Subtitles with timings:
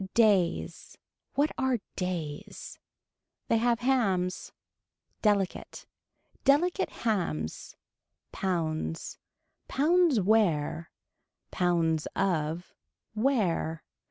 [0.15, 0.97] Days.
[1.35, 2.79] What are days.
[3.49, 4.51] They have hams.
[5.21, 5.85] Delicate.
[6.43, 7.75] Delicate hams.
[8.31, 9.19] Pounds.
[9.67, 10.89] Pounds where.
[11.51, 12.73] Pounds of.
[13.13, 13.83] Where.